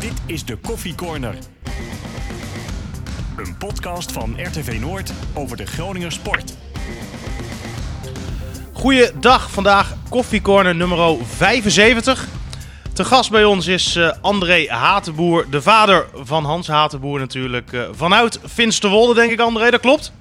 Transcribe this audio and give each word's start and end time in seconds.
Dit 0.00 0.22
is 0.26 0.44
de 0.44 0.56
Koffie 0.56 0.94
Corner. 0.94 1.34
Een 3.36 3.56
podcast 3.58 4.12
van 4.12 4.36
RTV 4.42 4.78
Noord 4.80 5.12
over 5.34 5.56
de 5.56 5.66
Groninger 5.66 6.12
sport. 6.12 6.56
Goeiedag, 8.72 9.50
vandaag 9.50 9.96
Koffie 10.08 10.40
Corner 10.42 10.74
nummer 10.74 11.16
75. 11.24 12.28
Te 12.92 13.04
gast 13.04 13.30
bij 13.30 13.44
ons 13.44 13.66
is 13.66 13.96
uh, 13.96 14.12
André 14.20 14.66
Hatenboer, 14.68 15.46
de 15.50 15.62
vader 15.62 16.06
van 16.14 16.44
Hans 16.44 16.68
Hatenboer 16.68 17.18
natuurlijk. 17.18 17.72
Uh, 17.72 17.82
vanuit 17.92 18.40
Finsterwolde, 18.46 19.14
denk 19.14 19.30
ik 19.30 19.40
André, 19.40 19.70
dat 19.70 19.80
klopt? 19.80 20.12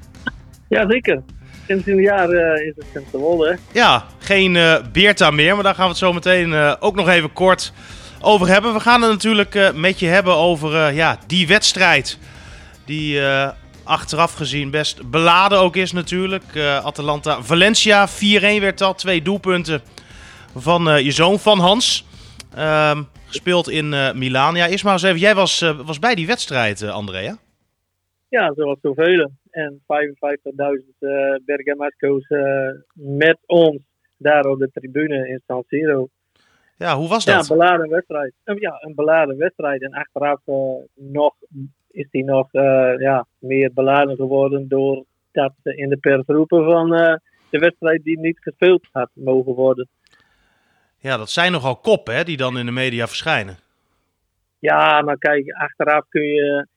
Ja, 0.70 0.90
zeker. 0.90 1.22
Sinds 1.68 1.88
een 1.88 2.02
jaar 2.02 2.30
uh, 2.30 2.68
is 2.68 2.74
het 2.76 2.86
Finsterwolde. 2.92 3.58
Ja, 3.72 4.06
geen 4.20 4.58
Beerta 4.92 5.32
meer, 5.32 5.54
maar 5.54 5.64
daar 5.64 5.76
gaan 5.76 5.84
we 5.84 5.90
het 5.90 6.00
zo 6.00 6.14
meteen 6.14 6.54
ook 6.80 6.96
nog 6.96 7.10
even 7.10 7.34
kort 7.34 7.72
over 7.72 7.80
hebben. 8.22 8.74
We 8.74 8.80
gaan 8.80 9.02
het 9.02 9.12
natuurlijk 9.12 9.72
met 9.76 10.00
je 10.00 10.08
hebben 10.08 10.36
over 10.36 10.94
ja, 10.94 11.20
die 11.28 11.48
wedstrijd 11.48 12.20
die 12.86 13.22
achteraf 13.84 14.34
gezien 14.34 14.72
best 14.72 15.10
beladen 15.10 15.60
ook 15.60 15.76
is 15.76 15.92
natuurlijk. 15.92 16.58
Atalanta-Valencia, 16.84 18.08
4-1 18.08 18.12
werd 18.40 18.78
dat, 18.78 18.98
twee 18.98 19.22
doelpunten 19.22 19.82
van 20.56 21.04
je 21.04 21.12
zoon, 21.12 21.40
van 21.40 21.60
Hans. 21.60 22.06
Um, 22.58 23.08
gespeeld 23.30 23.70
in 23.70 23.86
uh, 23.92 24.14
Milaan. 24.14 24.56
Ja, 24.56 24.68
eens 24.68 25.04
even. 25.04 25.18
Jij 25.18 25.36
was, 25.36 25.62
uh, 25.62 25.80
was 25.86 26.00
bij 26.00 26.16
die 26.16 26.28
wedstrijd, 26.28 26.82
uh, 26.82 26.90
Andrea? 26.92 27.38
Ja, 28.30 28.54
zoals 28.54 28.80
zoveel. 28.82 29.32
En 29.50 29.82
55.000 29.82 29.86
uh, 31.00 31.36
Bergamasco's 31.46 32.28
met 32.94 33.38
ons 33.46 33.82
daar 34.18 34.46
op 34.46 34.60
de 34.60 34.70
tribune 34.74 35.28
in 35.28 35.42
San 35.48 35.64
Siro. 35.68 36.08
Ja, 36.80 36.96
hoe 36.96 37.10
was 37.10 37.26
dat? 37.26 37.34
Ja, 37.34 37.40
een 37.40 37.58
beladen 37.58 37.90
wedstrijd. 37.90 38.34
Ja, 38.44 38.78
een 38.80 38.96
beladen 38.96 39.38
wedstrijd. 39.38 39.82
En 39.82 39.94
achteraf 39.94 40.40
nog, 40.96 41.34
is 41.92 42.08
die 42.12 42.24
nog 42.24 42.52
ja, 42.98 43.26
meer 43.40 43.72
beladen 43.74 44.16
geworden 44.16 44.68
doordat 44.68 45.54
ze 45.64 45.76
in 45.76 45.90
de 45.90 45.98
pers 45.98 46.24
roepen 46.26 46.64
van 46.66 46.90
de 47.50 47.60
wedstrijd 47.60 48.04
die 48.04 48.20
niet 48.20 48.40
gespeeld 48.40 48.88
had 48.92 49.10
mogen 49.14 49.54
worden. 49.54 49.88
Ja, 50.98 51.18
dat 51.18 51.30
zijn 51.30 51.52
nogal 51.52 51.76
koppen 51.76 52.16
hè, 52.16 52.24
die 52.24 52.38
dan 52.38 52.58
in 52.58 52.66
de 52.66 52.72
media 52.72 53.08
verschijnen. 53.08 53.58
Ja, 54.60 55.02
maar 55.02 55.18
kijk, 55.18 55.52
achteraf 55.52 56.06
kun 56.10 56.24
je 56.24 56.68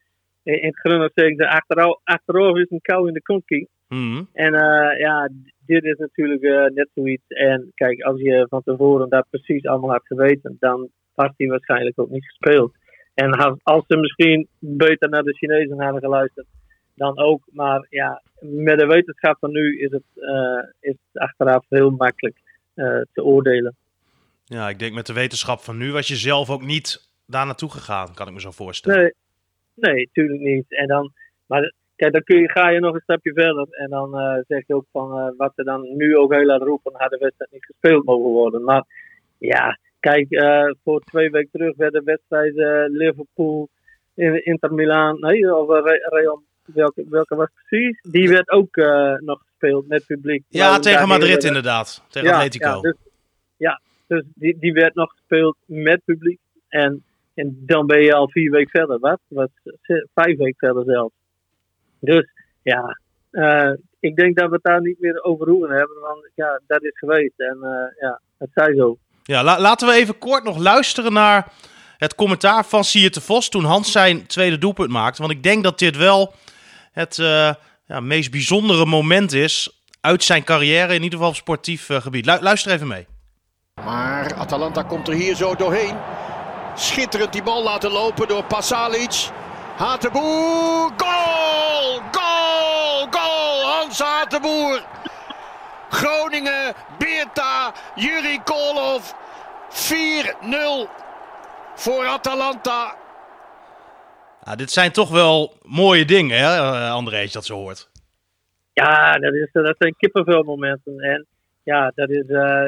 in 0.42 0.66
het 0.66 0.78
groen 0.78 1.10
zeggen, 1.14 1.48
achteraf, 1.48 2.00
achteraf 2.04 2.56
is 2.56 2.70
een 2.70 2.80
kou 2.80 3.08
in 3.08 3.14
de 3.14 3.22
kontie. 3.22 3.68
Mm. 3.92 4.28
En 4.32 4.54
uh, 4.54 4.98
ja, 4.98 5.28
dit 5.66 5.84
is 5.84 5.96
natuurlijk 5.96 6.42
uh, 6.42 6.64
net 6.74 6.88
zoiets. 6.94 7.26
En 7.28 7.72
kijk, 7.74 8.02
als 8.02 8.20
je 8.20 8.46
van 8.48 8.62
tevoren 8.62 9.08
dat 9.08 9.26
precies 9.30 9.66
allemaal 9.66 9.90
had 9.90 10.06
geweten, 10.06 10.56
dan 10.60 10.88
had 11.14 11.34
hij 11.36 11.46
waarschijnlijk 11.46 12.00
ook 12.00 12.10
niet 12.10 12.24
gespeeld. 12.24 12.74
En 13.14 13.30
als 13.62 13.84
ze 13.86 13.96
misschien 13.96 14.48
beter 14.58 15.08
naar 15.08 15.22
de 15.22 15.36
Chinezen 15.36 15.82
hadden 15.82 16.00
geluisterd, 16.00 16.46
dan 16.94 17.18
ook. 17.18 17.42
Maar 17.52 17.86
ja, 17.88 18.22
met 18.40 18.78
de 18.78 18.86
wetenschap 18.86 19.36
van 19.38 19.52
nu 19.52 19.78
is 19.78 19.90
het, 19.90 20.02
uh, 20.16 20.62
is 20.80 20.96
het 21.12 21.22
achteraf 21.22 21.64
heel 21.68 21.90
makkelijk 21.90 22.36
te 23.12 23.22
oordelen. 23.22 23.76
Ja, 24.44 24.68
ik 24.68 24.78
denk 24.78 24.94
met 24.94 25.06
de 25.06 25.12
wetenschap 25.12 25.60
van 25.60 25.76
nu 25.76 25.92
was 25.92 26.08
je 26.08 26.16
zelf 26.16 26.50
ook 26.50 26.62
niet 26.62 27.10
daar 27.26 27.46
naartoe 27.46 27.70
gegaan, 27.70 28.14
kan 28.14 28.26
ik 28.26 28.32
me 28.32 28.40
zo 28.40 28.50
voorstellen. 28.50 29.00
Nee, 29.00 29.12
nee, 29.74 30.08
tuurlijk 30.12 30.40
niet. 30.40 30.64
En 30.68 30.86
dan, 30.86 31.12
maar 31.46 31.72
kijk, 32.02 32.14
dan 32.14 32.22
kun 32.22 32.40
je, 32.40 32.50
ga 32.50 32.68
je 32.68 32.80
nog 32.80 32.94
een 32.94 33.00
stapje 33.00 33.32
verder. 33.32 33.66
En 33.70 33.90
dan 33.90 34.18
uh, 34.18 34.38
zeg 34.48 34.66
je 34.66 34.74
ook 34.74 34.86
van 34.92 35.18
uh, 35.18 35.28
wat 35.36 35.52
ze 35.56 35.64
dan 35.64 35.96
nu 35.96 36.16
ook 36.16 36.34
heel 36.34 36.44
laat 36.44 36.62
roepen, 36.62 36.92
had 36.94 37.10
de 37.10 37.18
wedstrijd 37.18 37.52
niet 37.52 37.64
gespeeld 37.64 38.04
mogen 38.04 38.30
worden. 38.30 38.64
Maar 38.64 38.84
ja, 39.38 39.78
kijk, 40.00 40.26
uh, 40.30 40.70
voor 40.84 41.00
twee 41.00 41.30
weken 41.30 41.50
terug 41.52 41.76
werd 41.76 41.92
de 41.92 42.02
wedstrijd 42.04 42.54
Liverpool, 42.90 43.68
Inter 44.42 44.74
Milaan, 44.74 45.20
nee, 45.20 45.56
of 45.56 45.68
Real, 46.02 46.42
welke, 46.64 47.04
welke 47.08 47.34
was 47.34 47.48
precies? 47.54 48.00
Die 48.10 48.28
werd 48.28 48.50
ook 48.50 48.76
nog 49.20 49.42
gespeeld 49.46 49.88
met 49.88 50.06
publiek. 50.06 50.44
Ja, 50.48 50.78
tegen 50.78 51.08
Madrid 51.08 51.44
inderdaad. 51.44 52.04
Tegen 52.08 52.28
ja, 52.28 52.34
Atletico. 52.34 52.68
Ja, 52.68 52.80
dus, 52.80 52.94
ja, 53.56 53.80
dus 54.06 54.22
die, 54.34 54.58
die 54.58 54.72
werd 54.72 54.94
nog 54.94 55.10
gespeeld 55.10 55.56
met 55.64 56.04
publiek. 56.04 56.38
En, 56.68 57.02
en 57.34 57.62
dan 57.66 57.86
ben 57.86 58.02
je 58.02 58.14
al 58.14 58.28
vier 58.28 58.50
weken 58.50 58.70
verder. 58.70 58.98
Wat? 58.98 59.20
Wat 59.28 59.50
vijf 60.14 60.36
weken 60.36 60.58
verder 60.58 60.84
zelfs. 60.84 61.14
Dus 62.02 62.30
ja, 62.62 62.98
uh, 63.30 63.72
ik 64.00 64.16
denk 64.16 64.36
dat 64.36 64.48
we 64.48 64.54
het 64.54 64.62
daar 64.62 64.80
niet 64.80 65.00
meer 65.00 65.22
over 65.22 65.48
hoeven 65.48 65.70
hebben. 65.70 66.00
Want 66.00 66.30
ja, 66.34 66.60
dat 66.66 66.82
is 66.82 66.98
geweest. 66.98 67.32
En 67.36 67.58
uh, 67.62 68.00
ja, 68.00 68.20
het 68.38 68.50
zij 68.54 68.74
zo. 68.74 68.98
Ja, 69.22 69.42
la 69.42 69.60
laten 69.60 69.88
we 69.88 69.94
even 69.94 70.18
kort 70.18 70.44
nog 70.44 70.58
luisteren 70.58 71.12
naar 71.12 71.52
het 71.96 72.14
commentaar 72.14 72.64
van 72.64 72.84
Sierte 72.84 73.20
Vos 73.20 73.48
toen 73.48 73.64
Hans 73.64 73.92
zijn 73.92 74.26
tweede 74.26 74.58
doelpunt 74.58 74.90
maakte. 74.90 75.22
Want 75.22 75.34
ik 75.34 75.42
denk 75.42 75.62
dat 75.62 75.78
dit 75.78 75.96
wel 75.96 76.34
het 76.92 77.18
uh, 77.18 77.54
ja, 77.86 78.00
meest 78.00 78.30
bijzondere 78.30 78.86
moment 78.86 79.32
is 79.32 79.82
uit 80.00 80.24
zijn 80.24 80.44
carrière, 80.44 80.94
in 80.94 81.02
ieder 81.02 81.18
geval 81.18 81.28
op 81.28 81.34
sportief 81.34 81.88
gebied. 81.92 82.26
Lu 82.26 82.38
luister 82.40 82.72
even 82.72 82.86
mee. 82.86 83.06
Maar 83.84 84.34
Atalanta 84.34 84.82
komt 84.82 85.08
er 85.08 85.14
hier 85.14 85.34
zo 85.34 85.54
doorheen. 85.54 85.96
Schitterend 86.74 87.32
die 87.32 87.42
bal 87.42 87.62
laten 87.62 87.90
lopen 87.90 88.28
door 88.28 88.44
Pasalic. 88.44 89.30
Hatenboer. 89.82 90.90
Goal! 90.96 92.00
Goal! 92.12 93.06
Goal! 93.10 93.62
Hans 93.72 93.98
Hatenboer. 93.98 94.82
Groningen, 95.90 96.74
Beerta, 96.98 97.72
Juri 97.96 98.38
Kolov. 98.44 99.12
4-0 99.70 100.88
voor 101.74 102.06
Atalanta. 102.06 102.96
Ja, 104.44 104.56
dit 104.56 104.70
zijn 104.70 104.92
toch 104.92 105.10
wel 105.10 105.52
mooie 105.62 106.04
dingen, 106.04 106.38
hè, 106.38 106.58
André, 106.90 107.16
als 107.16 107.26
je 107.26 107.32
dat 107.32 107.44
zo 107.44 107.56
hoort. 107.56 107.90
Ja, 108.72 109.12
dat, 109.12 109.34
is, 109.34 109.48
dat 109.52 109.74
zijn 109.78 109.94
kippenvelmomenten. 109.96 110.98
En 110.98 111.26
ja, 111.62 111.92
dat 111.94 112.10
is... 112.10 112.24
Uh 112.28 112.66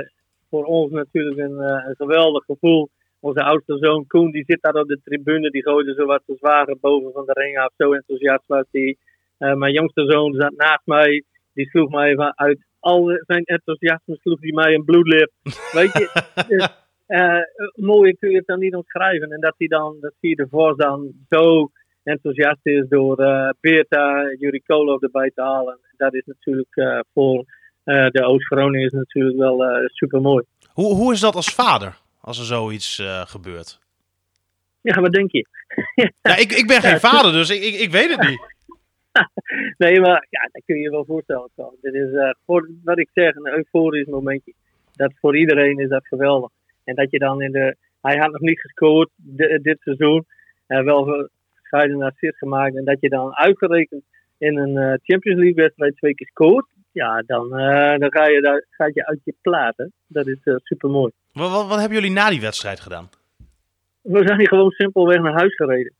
voor 0.54 0.64
ons 0.64 0.92
natuurlijk 0.92 1.38
een, 1.38 1.58
uh, 1.58 1.84
een, 1.88 1.94
geweldig 1.96 2.44
gevoel. 2.44 2.88
Onze 3.28 3.42
oudste 3.42 3.76
zoon 3.78 4.06
Koen, 4.06 4.30
die 4.30 4.44
zit 4.46 4.62
daar 4.62 4.74
op 4.74 4.88
de 4.88 5.00
tribune. 5.04 5.50
Die 5.50 5.62
gooide 5.62 5.94
zo 5.94 6.06
wat 6.06 6.22
te 6.26 6.36
zware 6.38 6.76
boven 6.80 7.12
van 7.12 7.26
de 7.26 7.32
ring 7.32 7.58
af. 7.58 7.72
Zo 7.76 7.92
enthousiast 7.92 8.46
was 8.46 8.64
hij. 8.70 8.96
Uh, 9.38 9.54
mijn 9.54 9.72
jongste 9.72 10.04
zoon 10.10 10.34
zat 10.34 10.56
naast 10.56 10.82
mij. 10.84 11.24
Die 11.52 11.68
sloeg 11.68 11.90
mij 11.90 12.16
uit 12.18 12.58
al 12.80 13.20
zijn 13.26 13.44
enthousiasme 13.44 14.16
sloeg 14.20 14.40
hij 14.40 14.52
mij 14.52 14.74
een 14.74 14.84
bloedlip. 14.84 15.30
Weet 15.72 15.92
je, 15.92 16.08
dus, 16.48 16.68
uh, 17.08 17.40
mooi 17.74 18.16
kun 18.18 18.30
je 18.30 18.36
het 18.36 18.46
dan 18.46 18.58
niet 18.58 18.74
omschrijven. 18.74 19.30
En 19.30 19.40
dat 19.40 19.54
hij 19.58 19.68
dan, 19.68 19.96
dat 20.00 20.12
zie 20.20 20.28
je 20.28 20.36
de 20.36 20.46
Vos 20.50 20.76
dan 20.76 21.12
zo 21.28 21.70
enthousiast 22.02 22.66
is 22.66 22.88
door 22.88 23.20
uh, 23.20 23.48
Beerta, 23.60 24.34
Juri 24.38 24.62
Kolo 24.66 24.98
erbij 24.98 25.30
te 25.34 25.42
halen. 25.42 25.78
Dat 25.96 26.14
is 26.14 26.24
natuurlijk 26.26 26.76
uh, 26.76 27.00
voor 27.12 27.44
uh, 27.84 28.06
de 28.08 28.24
Oost-Groningen 28.24 28.86
is 28.86 28.92
natuurlijk 28.92 29.38
wel 29.38 29.64
uh, 29.64 29.86
super 29.86 30.20
mooi. 30.20 30.44
Hoe, 30.72 30.94
hoe 30.94 31.12
is 31.12 31.20
dat 31.20 31.34
als 31.34 31.54
vader, 31.54 32.02
als 32.24 32.38
er 32.38 32.44
zoiets 32.44 32.98
uh, 32.98 33.26
gebeurt? 33.26 33.78
Ja, 34.80 35.00
wat 35.00 35.12
denk 35.12 35.30
je? 35.32 35.46
ja, 36.22 36.36
ik, 36.36 36.52
ik 36.52 36.66
ben 36.66 36.80
geen 36.80 36.90
ja, 36.90 36.98
vader, 36.98 37.32
dus 37.32 37.50
ik, 37.50 37.62
ik, 37.62 37.74
ik, 37.74 37.90
weet 37.90 38.10
het 38.10 38.28
niet. 38.28 38.40
nee, 39.82 40.00
maar 40.00 40.26
ja, 40.30 40.48
dat 40.52 40.62
kun 40.64 40.76
je 40.76 40.82
je 40.82 40.90
wel 40.90 41.04
voorstellen. 41.04 41.50
Dit 41.80 41.94
is, 41.94 42.34
voor, 42.46 42.70
wat 42.84 42.98
ik 42.98 43.08
zeg, 43.12 43.34
een 43.34 43.46
euforisch 43.46 44.06
momentje. 44.06 44.52
Dat 44.92 45.12
voor 45.20 45.36
iedereen 45.36 45.78
is 45.78 45.88
dat 45.88 46.06
geweldig. 46.06 46.50
En 46.84 46.94
dat 46.94 47.10
je 47.10 47.18
dan 47.18 47.42
in 47.42 47.52
de... 47.52 47.76
Hij 48.00 48.16
had 48.16 48.32
nog 48.32 48.40
niet 48.40 48.60
gescoord 48.60 49.10
de, 49.14 49.58
dit 49.62 49.80
seizoen. 49.80 50.26
wel 50.66 51.28
gescheiden 51.54 52.02
assist 52.02 52.38
gemaakt. 52.38 52.76
En 52.76 52.84
dat 52.84 53.00
je 53.00 53.08
dan 53.08 53.34
uitgerekend 53.36 54.02
in 54.38 54.56
een 54.56 55.00
Champions 55.02 55.40
League 55.40 55.62
wedstrijd 55.62 55.96
twee 55.96 56.14
keer 56.14 56.26
scoort 56.26 56.66
ja, 56.94 57.22
dan, 57.26 57.46
uh, 57.46 57.98
dan 57.98 58.12
ga 58.12 58.28
je, 58.28 58.40
daar, 58.40 58.64
ga 58.70 58.90
je 58.92 59.06
uit 59.06 59.20
je 59.24 59.34
platen. 59.40 59.92
Dat 60.06 60.26
is 60.26 60.38
uh, 60.44 60.54
super 60.62 60.90
mooi. 60.90 61.12
Wat, 61.32 61.50
wat, 61.50 61.68
wat, 61.68 61.78
hebben 61.78 61.98
jullie 61.98 62.12
na 62.12 62.30
die 62.30 62.40
wedstrijd 62.40 62.80
gedaan? 62.80 63.08
We 64.00 64.26
zijn 64.26 64.38
hier 64.38 64.48
gewoon 64.48 64.70
simpelweg 64.70 65.20
naar 65.20 65.32
huis 65.32 65.54
gereden. 65.54 65.92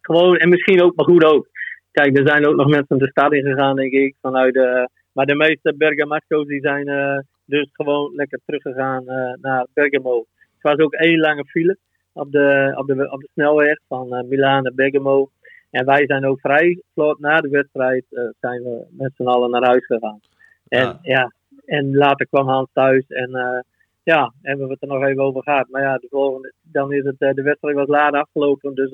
Gewoon, 0.00 0.36
en 0.36 0.48
misschien 0.48 0.82
ook, 0.82 0.96
maar 0.96 1.04
goed 1.04 1.24
ook. 1.24 1.48
Kijk, 1.92 2.18
er 2.18 2.28
zijn 2.28 2.46
ook 2.46 2.56
nog 2.56 2.68
mensen 2.68 2.98
de 2.98 3.10
stad 3.10 3.32
in 3.32 3.44
gegaan, 3.44 3.76
denk 3.76 3.92
ik. 3.92 4.14
Vanuit 4.20 4.54
de, 4.54 4.88
maar 5.12 5.26
de 5.26 5.34
meeste 5.34 5.74
Bergamasco's 5.76 6.46
die 6.46 6.60
zijn 6.60 6.88
uh, 6.88 7.18
dus 7.44 7.68
gewoon 7.72 8.14
lekker 8.14 8.40
teruggegaan 8.46 9.04
naar 9.40 9.66
Bergamo. 9.72 10.26
Het 10.38 10.62
was 10.62 10.78
ook 10.78 10.92
één 10.92 11.18
lange 11.18 11.44
file 11.44 11.76
op 12.12 12.32
de, 12.32 12.72
op 12.76 12.86
de, 12.86 13.10
op 13.10 13.20
de 13.20 13.28
snelweg 13.32 13.78
van 13.88 14.26
Milaan 14.28 14.62
naar 14.62 14.74
Bergamo. 14.74 15.30
En 15.70 15.84
wij 15.84 16.06
zijn 16.06 16.26
ook 16.26 16.40
vrij 16.40 16.82
vlot 16.94 17.18
na 17.18 17.40
de 17.40 17.48
wedstrijd 17.48 18.04
uh, 18.10 18.28
zijn 18.40 18.62
we 18.62 18.86
met 18.90 19.12
z'n 19.14 19.26
allen 19.26 19.50
naar 19.50 19.64
huis 19.64 19.86
gegaan. 19.86 20.20
En 20.68 20.80
ja, 20.80 20.98
ja 21.02 21.32
en 21.64 21.94
later 21.94 22.26
kwam 22.26 22.48
Hans 22.48 22.68
thuis 22.72 23.06
en 23.08 23.30
uh, 23.30 23.60
ja, 24.02 24.32
hebben 24.42 24.66
we 24.66 24.72
het 24.72 24.82
er 24.82 24.88
nog 24.88 25.04
even 25.04 25.22
over 25.22 25.42
gehad. 25.42 25.68
Maar 25.68 25.82
ja, 25.82 25.96
de 25.96 26.06
volgende, 26.10 26.52
dan 26.62 26.92
is 26.92 27.04
het, 27.04 27.16
uh, 27.18 27.32
de 27.32 27.42
wedstrijd 27.42 27.76
was 27.76 27.88
laat 27.88 28.14
afgelopen, 28.14 28.74
dus 28.74 28.90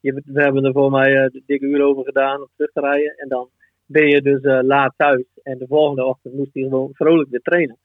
je, 0.00 0.22
we 0.24 0.42
hebben 0.42 0.64
er 0.64 0.72
voor 0.72 0.90
mij 0.90 1.16
een 1.16 1.42
dikke 1.46 1.66
uur 1.66 1.84
over 1.84 2.04
gedaan 2.04 2.40
om 2.40 2.48
terug 2.56 2.72
te 2.72 2.80
rijden. 2.80 3.14
En 3.16 3.28
dan 3.28 3.48
ben 3.86 4.08
je 4.08 4.22
dus 4.22 4.62
laat 4.64 4.94
thuis 4.96 5.24
en 5.42 5.58
de 5.58 5.66
volgende 5.66 6.04
ochtend 6.04 6.34
moest 6.34 6.54
hij 6.54 6.62
gewoon 6.62 6.90
vrolijk 6.92 7.30
weer 7.30 7.40
trainen. 7.40 7.76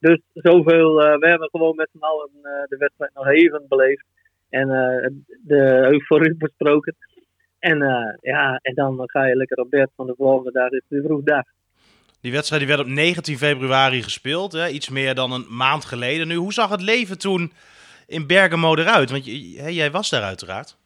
Dus 0.00 0.20
zoveel, 0.32 0.94
we 0.94 1.28
hebben 1.28 1.48
gewoon 1.50 1.76
met 1.76 1.88
z'n 1.92 2.04
allen 2.04 2.30
de 2.68 2.76
wedstrijd 2.78 3.14
nog 3.14 3.26
even 3.26 3.64
beleefd. 3.68 4.04
En 4.48 4.68
de 5.42 5.88
euforie 5.90 6.36
besproken. 6.36 6.94
En 7.58 7.78
ja, 8.20 8.58
en 8.62 8.74
dan 8.74 9.02
ga 9.04 9.24
je 9.24 9.36
lekker 9.36 9.58
op 9.58 9.70
bed 9.70 9.90
van 9.96 10.06
de 10.06 10.14
volgende 10.16 10.52
dag 10.52 10.70
is 10.70 10.82
het 10.88 11.04
vroeg 11.04 11.22
dag. 11.22 11.44
Die 12.20 12.32
wedstrijd 12.32 12.62
die 12.62 12.76
werd 12.76 12.88
op 12.88 12.94
19 12.94 13.36
februari 13.36 14.02
gespeeld, 14.02 14.52
hè? 14.52 14.68
iets 14.68 14.88
meer 14.88 15.14
dan 15.14 15.32
een 15.32 15.46
maand 15.56 15.84
geleden. 15.84 16.28
Nu, 16.28 16.34
hoe 16.34 16.52
zag 16.52 16.70
het 16.70 16.82
leven 16.82 17.18
toen 17.18 17.52
in 18.06 18.26
Bergamo 18.26 18.76
eruit? 18.76 19.10
Want 19.10 19.24
jij 19.74 19.90
was 19.90 20.10
daar 20.10 20.22
uiteraard. 20.22 20.76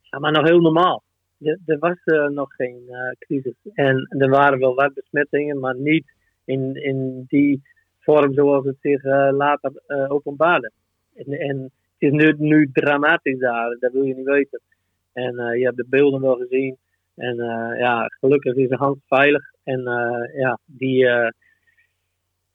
Ja, 0.00 0.18
maar 0.18 0.32
nog 0.32 0.48
heel 0.48 0.60
normaal. 0.60 1.02
Er, 1.40 1.78
was 1.78 1.98
uh, 2.04 2.28
nog 2.28 2.54
geen 2.54 2.82
uh, 2.88 2.96
crisis. 3.18 3.54
En 3.74 4.06
er 4.18 4.28
waren 4.28 4.58
wel 4.58 4.74
wat 4.74 4.94
besmettingen, 4.94 5.58
maar 5.58 5.76
niet 5.76 6.04
in, 6.44 6.74
in 6.74 7.24
die 7.28 7.62
vorm 8.00 8.34
zoals 8.34 8.64
het 8.64 8.76
zich 8.80 9.04
uh, 9.04 9.28
later 9.32 9.72
openbaarde. 10.08 10.70
En, 11.14 11.38
en, 11.38 11.62
het 11.62 11.72
is 11.98 12.10
nu, 12.10 12.34
nu 12.38 12.70
dramatisch 12.72 13.38
daar, 13.38 13.76
dat 13.80 13.92
wil 13.92 14.02
je 14.02 14.14
niet 14.14 14.26
weten. 14.26 14.60
En 15.12 15.58
je 15.58 15.64
hebt 15.64 15.76
de 15.76 15.86
beelden 15.88 16.20
wel 16.20 16.36
gezien. 16.36 16.76
En 17.14 17.36
ja, 17.78 18.06
gelukkig 18.06 18.54
is 18.54 18.68
de 18.68 18.76
hand 18.76 18.98
veilig. 19.06 19.42
En 19.64 19.80
ja, 20.34 20.58
die, 20.64 21.06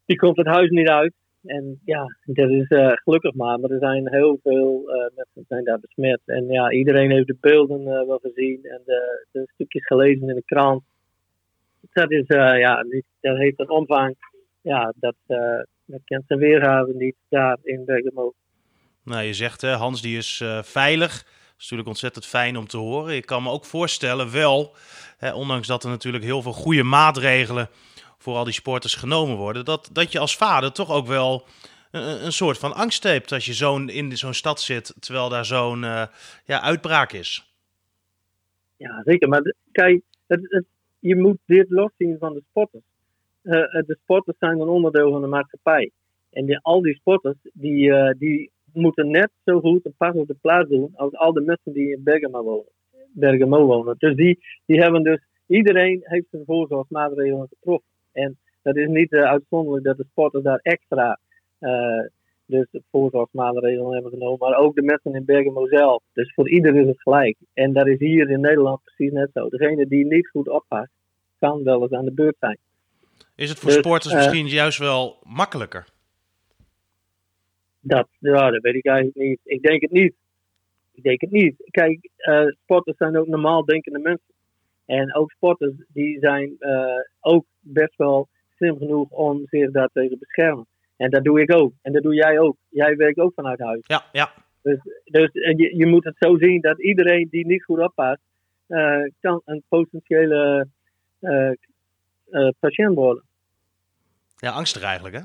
die 0.06 0.18
komt 0.18 0.38
het 0.38 0.48
huis 0.48 0.70
niet 0.70 0.90
uit. 0.90 1.14
En 1.46 1.80
ja, 1.86 2.16
dat 2.26 2.50
is 2.50 2.68
gelukkig 3.04 3.34
maar. 3.34 3.60
Maar 3.60 3.70
er 3.70 3.80
zijn 3.80 4.10
heel 4.10 4.40
veel 4.44 4.84
mensen 5.16 5.46
zijn 5.48 5.64
daar 5.64 5.80
besmet. 5.80 6.22
En 6.26 6.48
ja, 6.48 6.72
iedereen 6.72 7.12
heeft 7.12 7.28
de 7.28 7.38
beelden 7.40 7.84
wel 7.84 8.20
gezien 8.22 8.60
en 8.64 8.82
de, 8.86 9.28
de, 9.32 9.48
stukjes 9.54 9.86
gelezen 9.86 10.30
in 10.30 10.36
de 10.36 10.44
krant. 10.46 10.84
Dat 11.94 12.12
is, 12.12 12.28
ja, 12.28 12.86
dat 13.20 13.38
heeft 13.38 13.60
een 13.60 13.70
omvang. 13.70 14.16
Ja, 14.62 14.94
dat, 15.00 15.16
dat 15.86 16.02
kent 16.06 16.24
zijn 16.28 16.40
weerhaven 16.40 16.98
niet 16.98 17.16
daar 17.30 17.58
in 17.64 17.86
Bergamo. 17.86 18.34
Nou, 19.04 19.24
je 19.24 19.34
zegt 19.34 19.62
hè, 19.62 19.72
Hans 19.72 20.02
die 20.02 20.18
is 20.18 20.44
veilig. 20.62 21.26
Is 21.58 21.62
natuurlijk 21.62 21.88
ontzettend 21.88 22.26
fijn 22.26 22.58
om 22.58 22.68
te 22.68 22.78
horen. 22.78 23.16
Ik 23.16 23.26
kan 23.26 23.44
me 23.44 23.50
ook 23.50 23.66
voorstellen, 23.66 24.32
wel, 24.32 24.76
hè, 25.18 25.34
ondanks 25.34 25.68
dat 25.68 25.84
er 25.84 25.90
natuurlijk 25.90 26.24
heel 26.24 26.42
veel 26.42 26.54
goede 26.54 26.84
maatregelen 26.84 27.70
voor 28.18 28.36
al 28.36 28.44
die 28.44 28.54
sporters 28.54 28.96
genomen 28.96 29.36
worden, 29.36 29.66
dat, 29.66 29.90
dat 29.92 30.12
je 30.12 30.20
als 30.20 30.38
vader 30.38 30.72
toch 30.72 30.92
ook 30.92 31.08
wel 31.08 31.46
een, 31.92 32.26
een 32.26 32.32
soort 32.32 32.58
van 32.58 32.74
angst 32.74 33.04
hebt 33.04 33.32
als 33.32 33.46
je 33.46 33.54
zo'n 33.54 33.90
in 33.90 34.18
zo'n 34.18 34.34
stad 34.34 34.62
zit, 34.62 34.94
terwijl 35.00 35.30
daar 35.30 35.46
zo'n 35.46 35.84
uh, 35.84 36.06
ja, 36.46 36.62
uitbraak 36.62 37.12
is. 37.12 37.54
Ja, 38.78 39.02
zeker. 39.06 39.30
Maar 39.30 39.54
kijk, 39.72 40.02
het, 40.28 40.66
je 41.00 41.16
moet 41.16 41.38
dit 41.46 41.70
loszien 41.70 42.18
van 42.20 42.34
de 42.34 42.44
sporters. 42.50 42.84
Uh, 43.44 43.54
de 43.86 43.98
sporters 44.02 44.38
zijn 44.40 44.60
een 44.60 44.68
onderdeel 44.68 45.12
van 45.12 45.22
de 45.22 45.28
maatschappij. 45.28 45.92
En 46.30 46.46
die, 46.46 46.60
al 46.62 46.82
die 46.82 46.96
sporters, 46.96 47.38
die, 47.54 48.16
die 48.18 48.52
moeten 48.76 49.10
net 49.10 49.30
zo 49.46 49.60
goed 49.60 49.86
een 49.86 49.94
pas 49.98 50.16
op 50.16 50.28
de 50.28 50.36
plaats 50.42 50.70
doen 50.70 50.92
als 50.96 51.14
al 51.16 51.34
de 51.34 51.42
mensen 51.42 51.74
die 51.74 51.92
in 51.92 52.04
Bergamo 52.04 52.44
wonen. 52.44 52.72
Bergamo 53.12 53.66
wonen. 53.66 53.96
Dus 53.98 54.16
die, 54.16 54.40
die 54.66 54.82
hebben 54.82 55.04
dus, 55.04 55.20
iedereen 55.48 56.00
heeft 56.04 56.28
zijn 56.32 56.44
voorzorgsmaatregelen 56.46 57.48
getroffen. 57.48 57.90
En 58.12 58.38
dat 58.62 58.76
is 58.76 58.88
niet 58.88 59.12
uh, 59.12 59.24
uitzonderlijk 59.24 59.86
dat 59.86 59.98
de 59.98 60.06
sporters 60.10 60.44
daar 60.44 60.60
extra 60.62 61.20
uh, 61.60 62.06
dus 62.46 62.68
voorzorgsmaatregelen 62.92 63.94
hebben 63.94 64.12
genomen. 64.12 64.38
Maar 64.40 64.58
ook 64.58 64.76
de 64.76 64.82
mensen 64.82 65.16
in 65.16 65.26
Bergamo 65.26 65.68
zelf. 65.68 66.04
Dus 66.14 66.34
voor 66.34 66.50
ieder 66.50 66.76
is 66.76 66.88
het 66.88 67.02
gelijk. 67.02 67.38
En 67.54 67.74
dat 67.74 67.88
is 67.88 68.00
hier 68.00 68.30
in 68.30 68.42
Nederland 68.42 68.84
precies 68.84 69.12
net 69.12 69.30
zo. 69.34 69.50
Degene 69.50 69.88
die 69.88 70.06
niet 70.06 70.30
goed 70.30 70.50
oppast, 70.50 70.92
kan 71.40 71.64
wel 71.64 71.82
eens 71.82 71.92
aan 71.92 72.06
de 72.06 72.14
beurt 72.14 72.36
zijn. 72.40 72.58
Is 73.36 73.50
het 73.50 73.60
voor 73.60 73.70
dus, 73.70 73.80
sporters 73.80 74.14
uh, 74.14 74.20
misschien 74.20 74.48
juist 74.48 74.78
wel 74.78 75.18
makkelijker? 75.24 75.86
Dat, 77.88 78.08
ja, 78.20 78.50
dat 78.50 78.62
weet 78.62 78.76
ik 78.76 78.86
eigenlijk 78.86 79.18
niet. 79.18 79.40
Ik 79.44 79.62
denk 79.62 79.82
het 79.82 79.92
niet. 79.92 80.14
Ik 80.92 81.04
denk 81.04 81.22
het 81.22 81.32
niet. 81.32 81.56
Kijk, 81.72 82.10
uh, 82.18 82.48
sporters 82.64 82.98
zijn 82.98 83.18
ook 83.18 83.28
normaal 83.28 83.66
denkende 83.66 84.00
mensen. 84.00 84.34
En 84.86 85.16
ook 85.16 85.32
sporters 85.32 85.74
die 85.88 86.20
zijn 86.20 86.56
uh, 86.60 87.00
ook 87.20 87.46
best 87.60 87.96
wel 87.96 88.28
slim 88.56 88.78
genoeg 88.78 89.10
om 89.10 89.48
zich 89.50 89.72
daartegen 89.72 90.10
te 90.10 90.18
beschermen. 90.18 90.66
En 90.98 91.10
dat 91.10 91.24
doe 91.24 91.42
ik 91.42 91.54
ook. 91.54 91.74
En 91.82 91.94
dat 91.94 92.04
doe 92.04 92.14
jij 92.14 92.40
ook. 92.40 92.58
Jij 92.70 92.96
werkt 92.96 93.20
ook 93.20 93.34
vanuit 93.34 93.60
huis. 93.60 93.84
Ja, 93.84 94.06
ja. 94.12 94.32
Dus, 94.62 94.80
dus 95.04 95.30
je, 95.32 95.76
je 95.78 95.86
moet 95.86 96.04
het 96.04 96.16
zo 96.18 96.38
zien 96.38 96.62
dat 96.62 96.82
iedereen 96.82 97.28
die 97.30 97.46
niet 97.46 97.64
goed 97.64 97.80
oppast, 97.80 98.22
uh, 98.68 99.10
kan 99.20 99.42
een 99.46 99.64
potentiële 99.68 100.68
patiënt 102.60 102.96
worden. 102.96 103.24
Ja, 104.38 104.52
angstig 104.52 104.84
eigenlijk, 104.84 105.16
hè? 105.16 105.22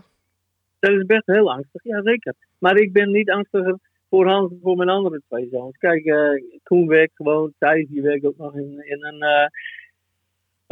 Dat 0.79 0.91
is 0.91 1.07
best 1.07 1.27
heel 1.27 1.53
angstig, 1.53 1.85
ja 1.85 2.03
zeker. 2.03 2.35
Maar 2.61 2.77
ik 2.77 2.93
ben 2.93 3.11
niet 3.11 3.31
angstiger 3.31 3.79
voor 4.09 4.27
Hans 4.27 4.53
voor 4.63 4.77
mijn 4.77 4.89
andere 4.89 5.23
twee 5.29 5.49
zoons. 5.51 5.77
Kijk, 5.77 6.05
uh, 6.05 6.43
Koen 6.63 6.87
werkt 6.87 7.15
gewoon, 7.15 7.53
Thijs 7.59 7.89
die 7.89 8.03
werkt 8.03 8.25
ook 8.25 8.37
nog 8.37 8.55
in, 8.55 8.83
in 8.85 9.05
een... 9.05 9.23
Uh, 9.23 9.47